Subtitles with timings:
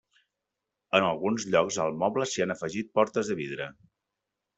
[0.99, 3.69] En alguns llocs al moble s'hi han afegit portes de vidre.